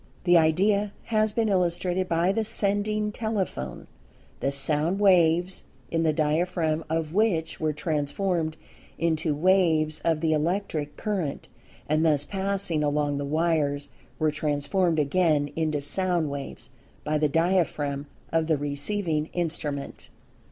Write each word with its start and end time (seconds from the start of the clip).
The 0.23 0.35
idea 0.35 0.93
has 1.03 1.31
been 1.31 1.47
illustrated 1.47 2.09
by 2.09 2.31
the 2.31 2.43
sending 2.43 3.11
telephone, 3.11 3.85
the 4.39 4.51
sound 4.51 4.99
waves 4.99 5.61
in 5.91 6.01
the 6.01 6.11
diaphragm 6.11 6.83
of 6.89 7.13
which 7.13 7.59
were 7.59 7.71
transformed 7.71 8.57
into[Pg 8.99 9.33
172] 9.35 9.35
waves 9.35 9.99
of 9.99 10.21
the 10.21 10.33
Electric 10.33 10.97
current, 10.97 11.47
and 11.87 12.03
thus 12.03 12.25
passing 12.25 12.83
along 12.83 13.19
the 13.19 13.25
wires 13.25 13.89
were 14.17 14.31
transformed 14.31 14.97
again 14.97 15.51
into 15.55 15.81
sound 15.81 16.31
waves 16.31 16.69
by 17.03 17.19
the 17.19 17.29
diaphragm 17.29 18.07
of 18.33 18.47
the 18.47 18.57
receiving 18.57 19.27
instrument. 19.33 20.09